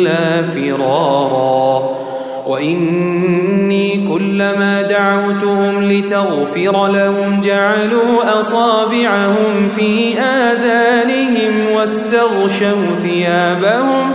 إلا 0.00 0.42
فرارا. 0.54 2.00
وإني 2.46 4.08
كلما 4.08 4.82
دعوتهم 4.82 5.90
لتغفر 5.90 6.86
لهم 6.86 7.40
جعلوا 7.40 8.40
أصابعهم 8.40 9.68
في 9.76 10.18
آذانهم 10.18 11.74
واستغشوا 11.74 12.96
ثيابهم 13.02 14.10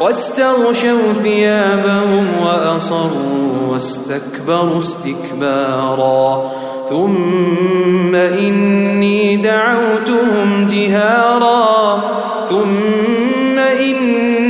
واستغشوا 0.00 1.12
ثيابهم 1.22 2.42
وأصروا 2.42 3.68
واستكبروا 3.70 4.78
استكبارا. 4.78 6.50
ثم 6.90 8.14
إني 8.14 9.36
دعوتهم 9.36 10.66
جهارا. 10.66 12.00
ثم 12.48 13.58
إني 13.58 14.49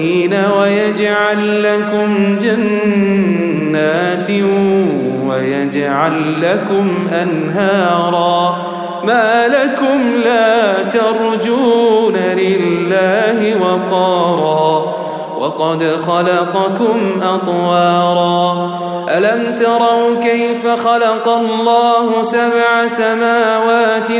ويجعل 5.91 6.41
لكم 6.41 7.07
أنهارا. 7.07 8.57
ما 9.03 9.47
لكم 9.47 10.21
لا 10.23 10.83
ترجون 10.83 12.15
لله 12.15 13.61
وقارا. 13.61 14.95
وقد 15.39 15.95
خلقكم 16.07 17.21
أطوارا. 17.21 18.69
ألم 19.09 19.55
تروا 19.55 20.15
كيف 20.23 20.67
خلق 20.67 21.27
الله 21.27 22.21
سبع 22.21 22.87
سماوات 22.87 24.11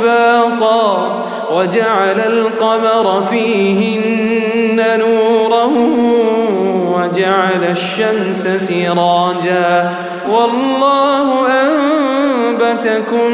طباقا 0.00 1.24
وجعل 1.52 2.20
القمر 2.20 3.22
فيهن 3.22 4.19
وجعل 7.20 7.64
الشمس 7.64 8.46
سراجا 8.48 9.90
والله 10.30 11.46
أنبتكم 11.62 13.32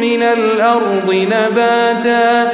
من 0.00 0.22
الأرض 0.22 1.10
نباتا 1.12 2.52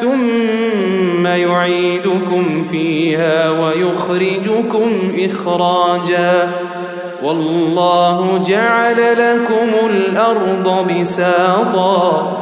ثم 0.00 1.26
يعيدكم 1.26 2.64
فيها 2.64 3.50
ويخرجكم 3.50 5.12
إخراجا 5.18 6.48
والله 7.22 8.38
جعل 8.38 9.12
لكم 9.12 9.86
الأرض 9.90 10.90
بساطا 10.90 12.36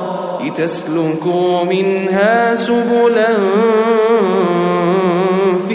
لتسلكوا 0.45 1.65
منها 1.65 2.55
سبلا 2.55 3.37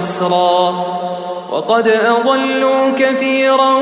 ونسرا 0.00 0.74
وقد 1.52 1.88
أضلوا 1.88 2.90
كثيرا 2.90 3.74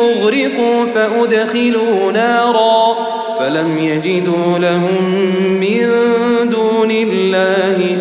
أغرقوا 0.00 0.86
فأدخلوا 0.94 2.12
نارا. 2.12 2.96
فلم 3.38 3.78
يجدوا 3.78 4.58
لهم 4.58 5.12
من 5.60 5.88
دون 6.50 6.90
الله 6.90 7.98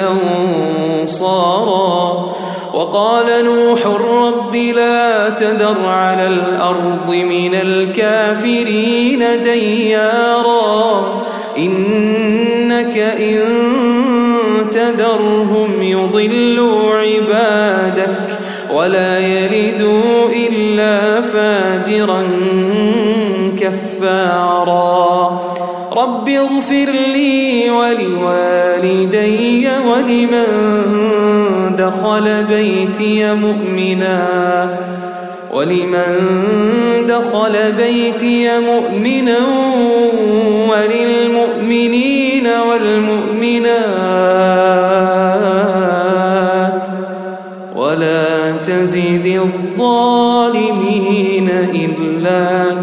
أنصارا. 1.01 2.25
وقال 2.73 3.45
نوح 3.45 3.70
رب 5.01 5.01
لا 5.01 5.29
تذر 5.29 5.85
على 5.85 6.27
الأرض 6.27 7.09
من 7.09 7.55
الكافرين 7.55 9.19
ديارا. 9.43 11.21
إنك 11.57 12.97
إن 12.97 13.39
تذرهم 14.71 15.83
يضلوا 15.83 16.95
عبادك 16.95 18.39
ولا 18.73 19.19
يلدوا 19.19 20.29
إلا 20.29 21.21
فاجرا 21.21 22.23
كفارا. 23.61 25.41
رب 25.93 26.29
اغفر 26.29 26.91
لي 27.13 27.69
ولوالدي 27.69 29.69
ولمن 29.85 30.45
دخل 31.91 32.43
بيتي 32.43 33.33
مؤمنا. 33.33 34.69
ولمن 35.53 36.17
دخل 37.07 37.71
بيتي 37.71 38.59
مؤمنا 38.59 39.39
وللمؤمنين 40.71 42.47
والمؤمنات. 42.47 43.77
ولا 47.75 48.51
تزد 48.51 49.25
الظالمين 49.25 51.49
إلا 51.51 52.80